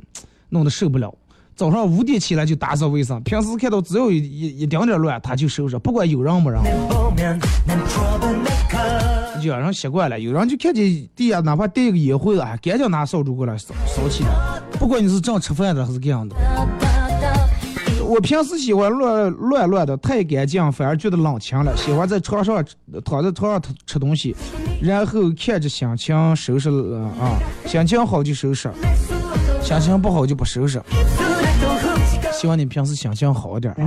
[0.49, 1.11] 弄得受不了，
[1.55, 6.61] 早上五点起来就打扫卫生，平时看到只要一一丁点乱，他就收拾，不管有人没人。
[9.41, 16.35] 有人习惯了，有人就看见地下哪怕垫一个烟灰啊，赶紧拿扫帚过来扫扫起来，不管你是正吃饭的还是这样的。
[18.11, 21.73] 我平时喜欢乱乱乱的，太干净反而觉得冷清了。
[21.77, 22.61] 喜欢在床上
[23.05, 24.35] 躺在床上吃东西，
[24.81, 28.69] 然后看着心情收拾了啊，心情好就收拾，
[29.61, 30.81] 心情不好就不收拾。
[32.33, 33.73] 希望你平时心情好点。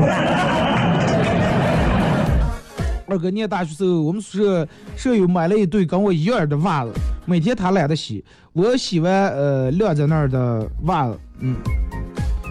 [3.07, 6.93] 二哥念大学时候，我们宿舍舍友买了一对跟我一样的袜子，
[7.27, 11.55] 每天他懒得洗，我洗完呃晾在那儿的袜子，嗯。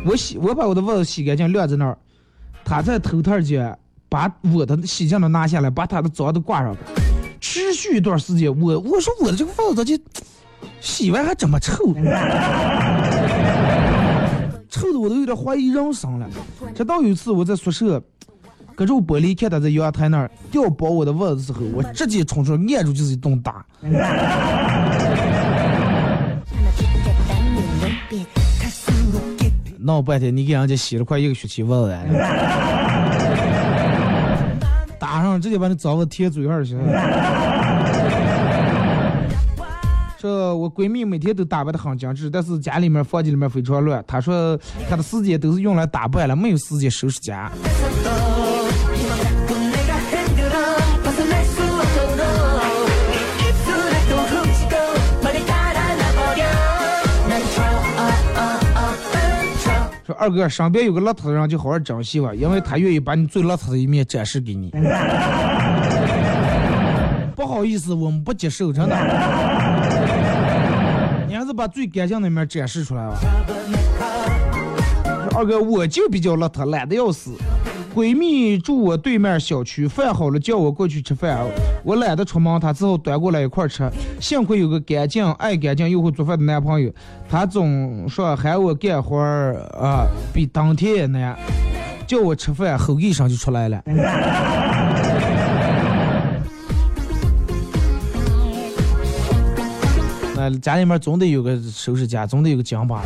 [0.05, 1.97] 我洗，我把我的袜子洗干净晾在那儿，
[2.63, 3.77] 他在头套间
[4.09, 6.75] 把我的洗净的拿下来，把他的脏的挂上。
[7.39, 9.97] 持续一段时间，我我说我的这个袜子咋就
[10.79, 11.93] 洗完还这么臭？
[14.69, 16.27] 臭的我都有点怀疑人生了。
[16.73, 18.01] 直到有一次我在宿舍
[18.75, 23.65] 隔着玻璃看他在阳台那儿掉包我的袜子的时候，我直接冲出来，按住就是一顿打。
[29.83, 31.99] 闹半天，你给人家洗了快一个学期袜子了，
[34.97, 36.77] 打上直接把你脏子贴嘴上去。
[40.17, 44.01] 这我闺蜜每天都打扮的很精致，但是家里面房间里面非常乱。
[44.07, 44.57] 她说
[44.89, 47.51] 她的时间都是用来打扮了，没有时间收拾家。
[60.13, 64.71] 二哥，身边有个邋遢的人就好好珍惜吧，因为他愿意把你最邋遢的一面展示给你。
[67.35, 68.95] 不好意思，我们不接受，真的。
[71.27, 73.17] 你还是把最干净的一面展示出来吧。
[75.35, 77.31] 二哥，我就比较邋遢，懒得要死。
[77.93, 81.39] 闺蜜住我对面小区，饭好了叫我过去吃饭，
[81.83, 83.87] 我懒得出门，她只好端过来一块吃。
[84.19, 86.91] 幸亏有个干净、爱干净又会做饭的男朋友，
[87.29, 91.37] 他总说喊我干活儿啊，比当天也难，
[92.07, 93.79] 叫我吃饭，吼一声就出来了。
[100.35, 103.03] 那家里面总得有个收拾家，总得有个讲吧，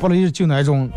[0.00, 0.88] 不能就那种。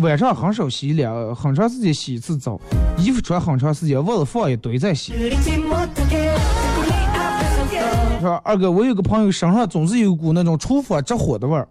[0.00, 2.58] 晚上很少洗脸，很长时间洗一次澡，
[2.96, 5.12] 衣服穿很长时间，袜子放一堆再洗。
[8.20, 11.68] 说二哥，我有个朋友身上总是有股那种厨房着火的味儿。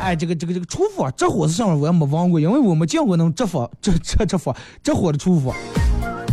[0.00, 1.74] 哎，这个这个这个厨房着火是什么？
[1.74, 5.54] 我也没闻过，因为我没见过那种着火着着着火着火的厨房。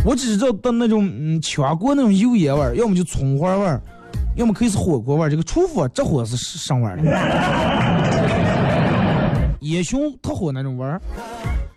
[0.04, 3.80] 我只知道的那种嗯炝锅那种油烟味儿，要么就葱花味儿。
[4.34, 6.98] 要么可以是火锅味儿，这个厨房这火是上味儿？
[9.60, 11.00] 烟熏特火那种味儿，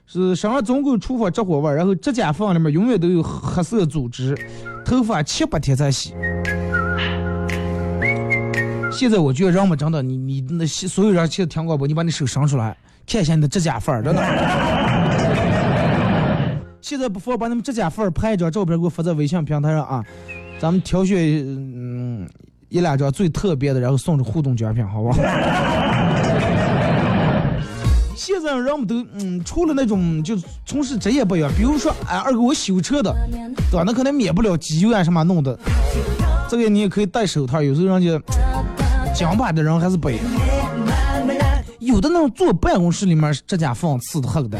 [0.07, 4.35] 是身上总共厨房这火味儿，然后指甲缝里面永远都有黑色组织，
[4.85, 6.15] 头发七八天才洗。
[8.91, 12.75] 现在我觉得人们真的，你你那所有人其实听广播，你把你手伸出来，
[13.05, 14.23] 看一下你的指甲缝儿，真的。
[16.81, 20.03] 现在不妨把你们指甲缝儿拍一张照片给我发在微信平台上啊。
[20.59, 22.27] 咱们挑选嗯
[22.69, 25.19] 一两张最特别的，然后送着互动奖品，好不好？
[28.15, 30.35] 现在人们都嗯，除了那种就
[30.65, 33.13] 从事职业不一样，比如说哎二哥我修车的，
[33.69, 33.83] 对吧？
[33.85, 35.57] 那可能免不了机油啊什么弄的，
[36.49, 37.61] 这个你也可以戴手套。
[37.61, 38.19] 有时候人家
[39.13, 40.23] 讲把的人还是不一样，
[41.79, 44.57] 有的那种坐办公室里面指甲缝刺的很的。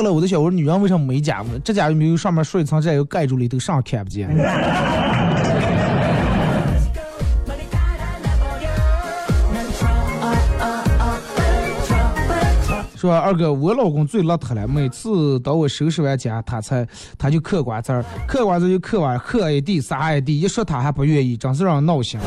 [0.00, 1.58] 后来我在想，我说女人为什么没甲呢？
[1.62, 4.26] 指甲又没有上面刷一层，这又盖住里头，上看不见。
[12.96, 16.86] 说二哥，我老公最邋遢了，每次当我收拾完家，他才
[17.18, 22.18] 他就嗑瓜子儿，嗑瓜子就嗑完，嗑一地撒一地，一说他还不愿意，真是让人闹心。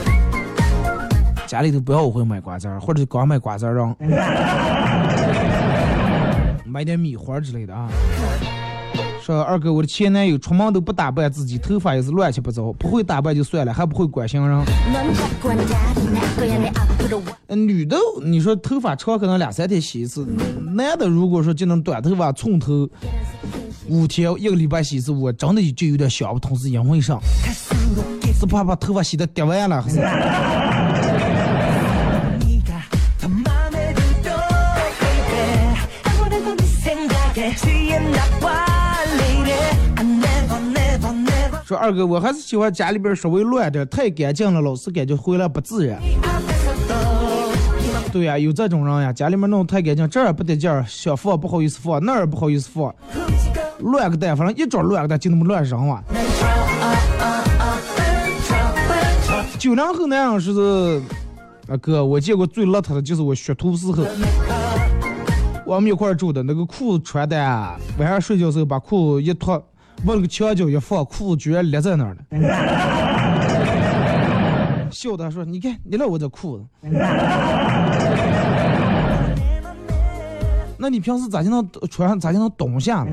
[1.47, 3.95] 家里头不要我会买瓜子儿，或者光买瓜子让。
[6.73, 7.87] 买点米花之类的啊。
[9.21, 14.65] 说二哥，我的前男友出门都不打扮自己，头发也是乱七八糟，不会打扮就算了，还不会关心人。
[17.49, 20.27] 女的，你说头发长可能两三天洗一次，
[20.75, 22.89] 男的如果说就能短头发寸头
[23.87, 27.19] 五天一个礼拜洗一次，我真的就有点想不通是因为啥？
[28.33, 29.79] 是怕把头发洗的掉完了？
[29.79, 29.99] 还是？
[41.75, 45.99] 二哥，我还是喜欢家里边稍微乱点，太干净了，老是感觉回来不自然。
[48.11, 52.93] 对呀，有这种人呀，家里面弄太干净，这儿不得劲儿，想放不好意思放，那儿不好意思放，
[53.79, 56.03] 乱个蛋，反正一找乱个蛋就那么乱扔啊。
[59.57, 61.01] 九零后那样是，
[61.67, 64.05] 啊哥，我见过最邋遢的就是我学徒时候。
[65.65, 67.35] 我们一块住的那个裤子穿的，
[67.97, 69.63] 晚上睡觉时候把裤一脱，
[70.05, 72.17] 往那个墙角一放，裤子居然裂在那儿了。
[74.91, 76.65] 笑他说：“你看，你看我这裤子。
[80.77, 82.19] 那你平时咋就能穿上？
[82.19, 83.05] 咋就能冬下？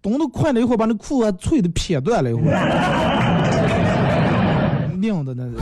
[0.00, 2.56] 冻得快了一会儿，把那裤子脆的撇断了一会儿，
[4.96, 5.52] 拧的那是。”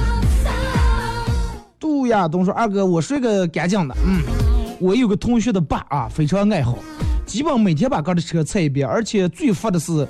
[1.80, 4.22] 杜亚东说：“二哥，我是个干净的，嗯，
[4.80, 6.76] 我有个同学的爸啊，非常爱好，
[7.32, 10.06] 基本每天把哥的车擦一遍，而且最烦的是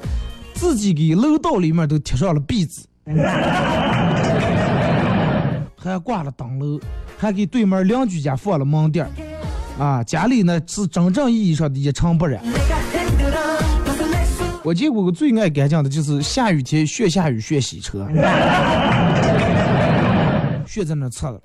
[0.54, 2.82] 自己给楼道里面都贴上了壁纸，
[5.76, 6.80] 还挂了灯笼，
[7.16, 9.08] 还给对面邻居家放了门垫
[9.78, 12.42] 啊，家里呢是真正意义上的一尘不染。
[14.64, 18.04] 我见过个最爱干净的，就是下雨天学下雨学洗车。
[20.66, 21.40] ”血在那擦了。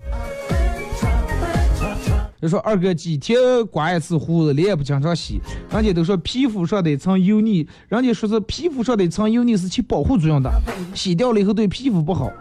[2.47, 3.37] 就说二哥几天
[3.67, 5.41] 刮一次胡子，脸也不经常洗。
[5.69, 10.49] 人家都说皮肤上的一层油腻，人家说是皮肤上的一层油腻是起保护作用的，
[10.95, 12.31] 洗掉了以后对皮肤不好。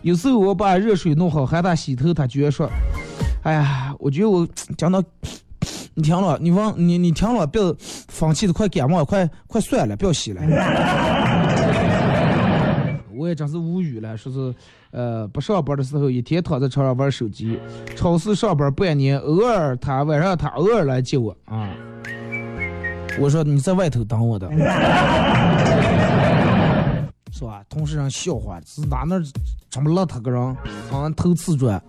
[0.00, 2.66] 有时候我把热水弄好喊他洗头，他居然说
[3.44, 4.48] ：“哎呀，我觉得我
[4.78, 5.04] 讲到，
[5.92, 7.60] 你听了，你忘你你听了，别
[8.08, 10.40] 放弃的快感冒，快快算了，不要洗了。”
[13.34, 14.54] 真是无语了，说是，
[14.90, 17.58] 呃，不上班的时候一天躺在床上玩手机，
[17.96, 21.68] 超市上班半年，偶尔他晚上他偶尔来接我啊。
[23.18, 24.50] 我说你在外头等我的，
[27.30, 27.62] 是吧？
[27.68, 29.20] 同事让笑话，是哪那
[29.68, 30.56] 这么邋遢个人，
[30.90, 31.82] 好像头瓷砖。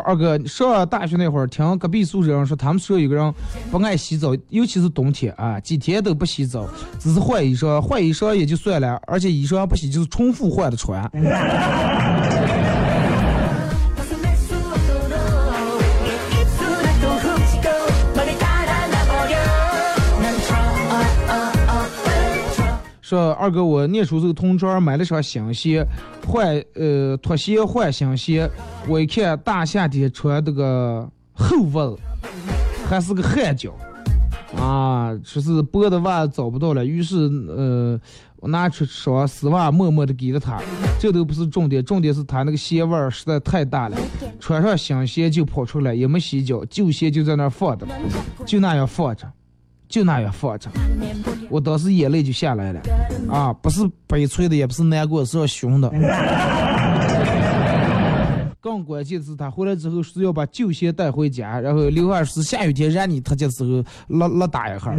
[0.00, 3.34] 二哥上大学那会儿，听隔壁宿舍人说，他们宿舍有个人
[3.70, 6.66] 不爱洗澡，尤其是冬天啊，几天都不洗澡，
[6.98, 11.02] 只是换衣裳，换衣裳也就算了，而且衣裳不洗就是重复换的穿。
[23.08, 25.82] 说二哥，我念书时候同桌买了双新鞋，
[26.26, 28.46] 换呃拖鞋换新鞋，
[28.86, 31.96] 我一看大夏天穿这个厚袜子，
[32.86, 33.72] 还是个汗脚，
[34.58, 37.16] 啊，说是薄的袜子找不到了，于是
[37.48, 37.98] 呃
[38.40, 40.60] 我拿出双丝袜，默默的给了他。
[41.00, 43.96] 这都不是重点，重点是他那个鞋味儿实在太大了，
[44.38, 47.86] 穿上新鞋就跑出来，也没洗脚，旧鞋就在那儿放着，
[48.44, 49.26] 就那样放着，
[49.88, 50.70] 就那样放着。
[51.48, 52.80] 我当时眼泪就下来了，
[53.30, 55.90] 啊，不是悲催的，也不是难过，是要凶的。
[58.60, 64.94] 更关键是，他回来之后是要把旧鞋带回家，然后刘二是下雨天让你他家时候拉拉打一下，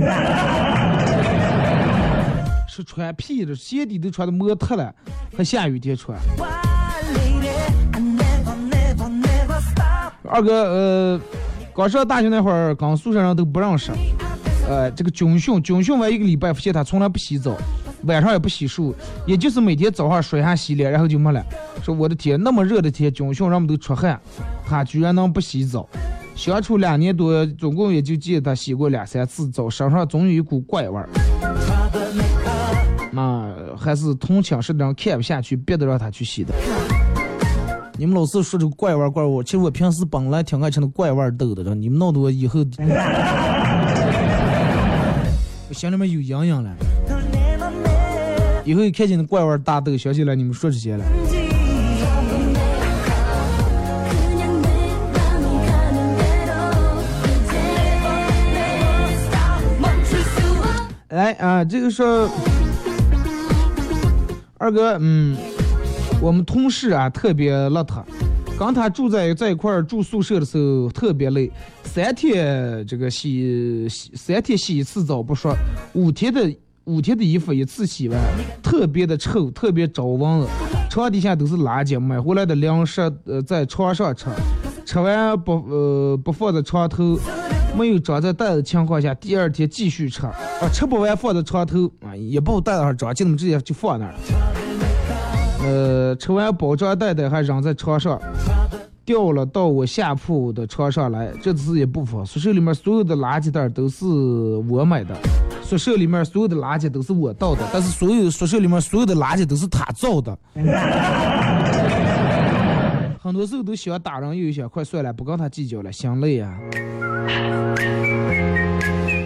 [2.68, 4.92] 是穿屁的，鞋底都穿的磨脱了，
[5.38, 6.18] 还下雨天穿。
[10.32, 11.22] 二哥，呃，
[11.76, 13.92] 刚上大学那会儿，刚宿舍人都不认识。
[14.70, 17.58] 呃，这个军训，军训完一个礼拜，发现他从来不洗澡，
[18.04, 18.94] 晚上也不洗漱，
[19.26, 21.44] 也就是每天早上刷下洗脸，然后就没了。
[21.84, 24.22] 说我的天，那么热的天，军训人们都出汗，
[24.68, 25.90] 他居然能不洗澡。
[26.36, 31.10] 相处两年多，总共也就见他洗过两三次澡，身上总有一股怪味儿。
[33.12, 36.54] 那还是同寝室的人看不下去，别得让他去洗的。
[37.98, 42.64] 你们老是说这个怪味怪味，其实我平时本来挺爱吃那怪味儿豆的，你们闹得我以后，
[45.70, 46.76] 我心里面有阴影了。
[48.66, 51.06] 以后看见那怪味大豆，想起来你们说这些了。
[61.10, 62.30] 来啊，这个说，
[64.58, 65.38] 二哥，嗯，
[66.22, 68.04] 我们同事啊特别邋遢，
[68.58, 71.52] 刚他住在在一块儿住宿舍的时候特别累，
[71.90, 75.56] 三天这个洗洗三天洗一次澡不说，
[75.94, 78.20] 五天的五天的衣服一次洗完，
[78.62, 80.48] 特别的臭，特别招蚊子，
[80.88, 84.28] 床底下都是垃圾，买回来的零食呃在床上吃，
[84.86, 87.20] 吃完不呃不放在床头。
[87.76, 94.14] 没有装在袋子情况下，第二天继续吃，啊，吃不完放在床头，啊，也不袋子上装，就那么直接就放那儿。
[95.64, 98.20] 呃，吃完包装袋袋还扔在床上，
[99.10, 102.24] 掉了到我下铺的床上来，这次也不服。
[102.24, 105.18] 宿舍里面所有的垃圾袋都是我买的，
[105.64, 110.38] 宿舍里面所有的垃圾都是我倒的，但是所有宿舍里面所有的垃圾都是他造的。
[113.20, 116.56] 很多时候都喜欢打人，又想快算了，不跟他计较了，心累啊。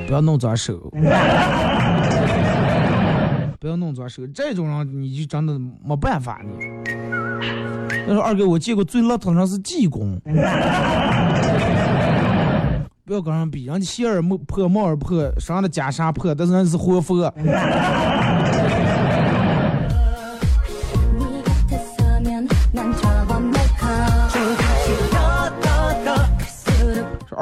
[0.08, 0.90] 不要弄脏手，
[3.64, 6.52] 不要弄脏手，这种人你就真的没办法你。
[8.06, 10.20] 他说二哥，我见过最邋遢的人是济公，
[13.06, 17.34] 不要跟人比，人家鞋儿破，帽儿破，身上的袈裟破，但是人家是活佛。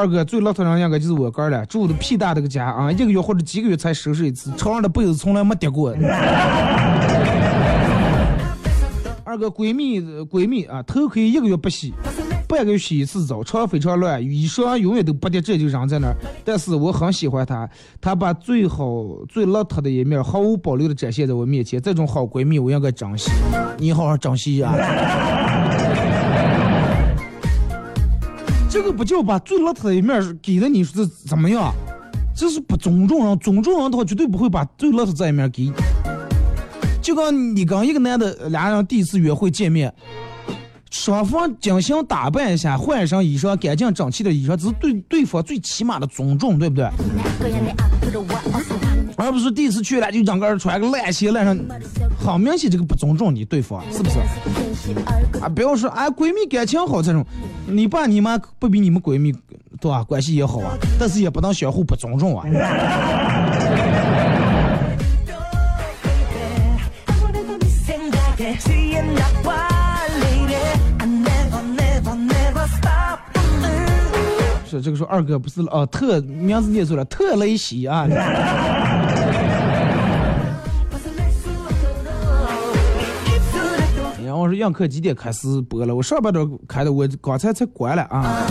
[0.02, 5.93] 二哥最邋遢人应该就是我哥了，住的屁大的个家啊，一个月或者几个月才收拾一次，床上的被子从来没叠过。
[9.24, 11.93] 二哥闺蜜闺蜜啊，头可以一个月不洗，
[12.47, 16.16] 半个月洗一次澡，床非常乱，衣裳永远都不叠，这就扔在那儿。
[16.43, 17.70] 但是我很喜欢她，
[18.02, 23.30] 她把最好最邋遢的一面毫无保留的展现在我面前，这种好闺蜜我应该珍惜，
[23.78, 24.74] 你好好珍惜啊。
[28.82, 31.72] 这个不叫把最邋遢的一面给了你，说这怎么样？
[32.36, 35.74] 这是不尊重人，尊重人的话绝对不会把最邋遢这一面给你。
[37.00, 39.94] 就跟你跟一个男的俩人第一次约会见面，
[40.90, 46.90] 双方精心打扮一下，换上衣裳，干净整齐的衣裳，这是对对方最起码的尊重，对不对？
[49.22, 51.57] 而不是第一次去了就整个穿个烂鞋烂上
[52.19, 54.19] 很明显这个不尊重你对方是不是？
[55.39, 57.26] 啊不要说啊闺蜜感情好这种
[57.67, 59.32] 你爸你妈不比你们闺蜜
[59.80, 62.45] 对吧关系也好啊但是也不能相互不尊重啊。
[74.72, 78.07] 说，这个说二哥不是哦，特名字念错了，特雷西啊。
[84.24, 85.93] 然后我说样课几点开始播了？
[85.93, 88.47] 我上半段开的，我刚才才关了啊。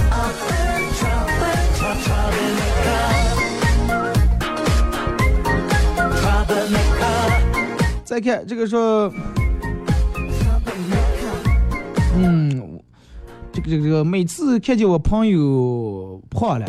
[8.05, 9.11] 再看这个说，
[12.17, 12.60] 嗯，
[13.71, 16.67] 这个，每次看见我朋友胖了，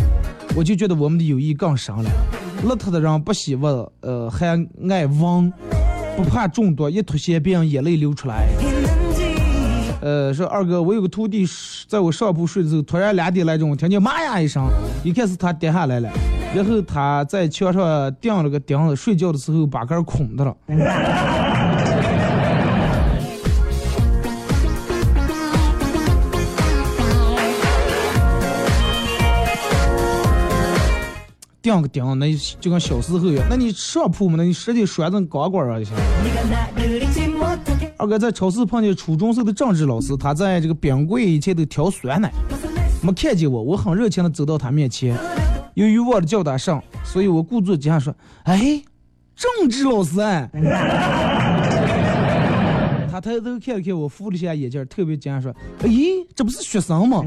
[0.55, 2.07] 我就觉得我们的友谊更深了。
[2.63, 4.49] 邋遢的人不喜欢，呃，还
[4.87, 5.51] 爱闻，
[6.15, 8.47] 不怕中毒，一吐血便眼泪流出来。
[9.99, 11.43] 呃，说二哥，我有个徒弟
[11.87, 14.67] 在我上铺睡的时候，突然两点来钟，我听见妈呀一声，
[15.03, 16.09] 一看是他跌下来了，
[16.55, 20.55] 然后他在墙上钉了个钉子，睡觉的时候把杆儿空的了。
[31.61, 33.45] 钉个钉，那就跟小时候一样。
[33.49, 35.93] 那你上铺嘛，那你直接拴成钢管儿啊就行。
[37.97, 42.31] 二哥在超市碰见初中生的政治老师，他在这个冰柜以前头挑酸奶，
[43.01, 45.15] 没看见我，我很热情的走到他面前，
[45.75, 48.11] 由于忘了叫他上，所以我故作惊讶说
[48.43, 48.81] ：“哎，
[49.35, 50.49] 政治老师哎。
[53.11, 55.53] ”他抬头看了看我，扶了一下眼镜，特别惊讶说
[55.83, 55.89] ：“哎，
[56.33, 57.21] 这不是学生吗？”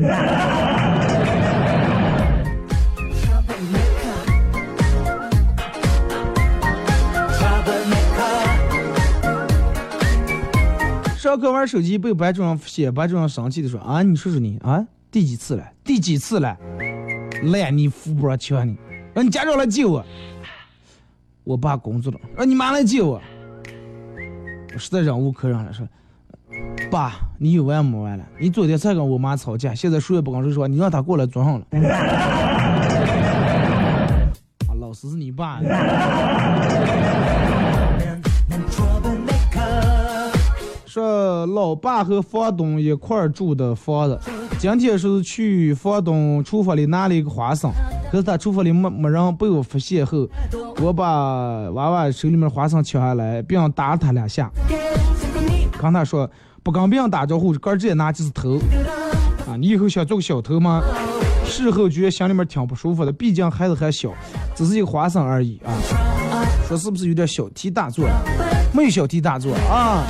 [11.24, 15.64] 上课玩手机被班主任发现，班主任生气的说：“啊，你说说你啊，第几次了？
[15.82, 16.54] 第几次了？
[17.44, 18.76] 烂泥扶不上墙你，
[19.14, 20.04] 让你家长来接我。
[21.42, 23.18] 我爸工作了，让你妈来接我。
[24.74, 25.88] 我实在忍无可忍了，说：
[26.90, 28.24] 爸，你有完没完了？
[28.38, 31.66] 你昨天才跟我妈吵架，现在谁也不跟说，你让他过来坐上了。
[34.68, 35.58] 啊，老师是你爸。
[40.94, 44.16] 说老爸和房东一块儿住的房子，
[44.60, 47.68] 今天说是去房东厨房里拿了一个花生，
[48.12, 50.24] 可是他厨房里没没人，被我发现后，
[50.80, 54.48] 我把娃娃手里面花生抢下来，并打他两下，
[55.76, 56.30] 跟他说
[56.62, 58.60] 不跟别人打招呼，哥直接拿就是头，
[59.48, 60.80] 啊，你以后想做个小偷吗？
[61.44, 64.12] 事后觉得心里面挺不舒服的，毕竟孩子还小，
[64.54, 65.74] 只是一个花生而已啊，
[66.68, 68.06] 说是不是有点小题大做？
[68.72, 70.04] 没有小题大做啊。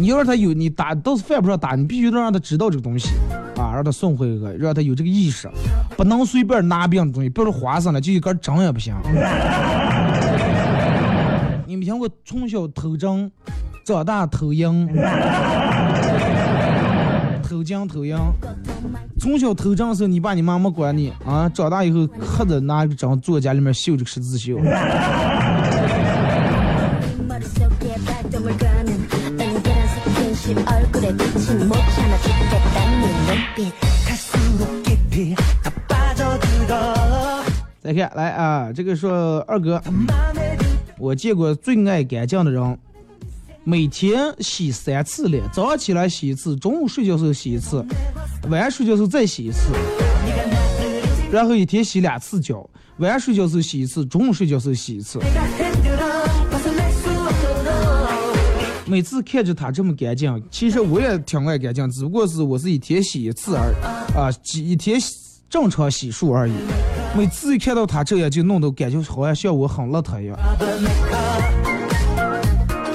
[0.00, 3.10] 你要让他有你打倒是犯不上打，你必须得让他知道这个东西
[3.56, 5.46] 啊，让他送回去，让他有这个意识，
[5.94, 8.94] 不能随便拿别人东西，别说花生了，就一根针也不行。
[11.66, 13.30] 你没听过从小偷针，
[13.84, 14.88] 长大偷鹰，
[17.42, 18.16] 偷金偷银。
[19.18, 24.58] 从小偷针的时候，你爸你妈没管你啊，长大以后黑着拿个针坐家里面绣这个十字绣。
[37.82, 39.82] 再看来啊，这个说二哥，
[40.98, 42.78] 我见过最爱干净的人，
[43.64, 47.84] 每天洗三次脸，早上起来洗一次，中午睡觉时候洗一次，
[48.48, 49.72] 晚上睡觉时候再洗一次，
[51.32, 55.18] 然后一天洗两次脚，晚上睡觉时候洗一次，中午睡觉时候洗一次。
[58.90, 63.74] 每次看着他这么干净，其实我也挺爱干净，只不过是我是一天洗一次而已，
[64.18, 65.00] 啊，一天
[65.48, 66.52] 正常洗漱而已。
[67.16, 70.36] 每次一看到他这样，就弄得感觉好像像我很邋遢一样。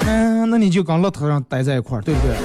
[0.06, 2.36] 嗯，那你就跟邋遢人待在一块儿，对不对？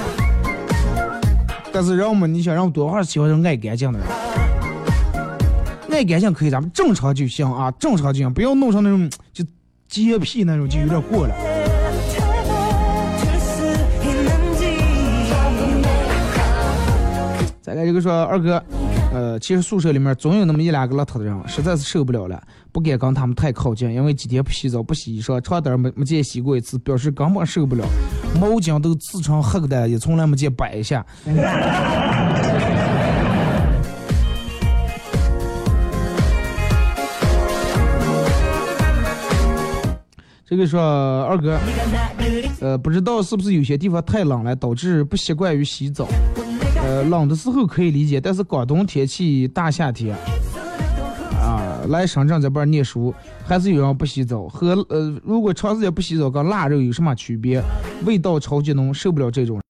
[1.70, 4.08] 但是人我们，你想让我多少喜欢这种爱干净的人？
[5.90, 9.44] 爱干净可以，咱们正常就行啊，正常就行，不要弄成那种就
[9.90, 11.34] 洁癖那种，就有点过了。
[17.74, 18.62] 来这个说二哥，
[19.12, 27.84] 呃，其实宿舍里面总有那么一两个邋遢的人，实在是受不了了，不敢跟他们太靠近，因为几天不洗澡、不洗衣裳，床单没没见洗过一次，表示根本受不了，
[28.40, 31.04] 毛巾都刺成黑的，也从来没见摆一下。
[40.44, 40.82] 这个说
[41.24, 41.58] 二哥，
[42.60, 46.06] 呃，不知道是不是有些地方太冷了，导致不习惯于洗澡。
[47.04, 50.16] 冷的时候可以理解，但是广东天气大夏天，
[51.40, 53.12] 啊，来深圳这边念书，
[53.44, 54.46] 还是有人不洗澡。
[54.48, 57.62] 和呃，如果长时间不洗澡，跟腊肉有什么区别？
[58.04, 59.60] 味道超级浓，受不了这种。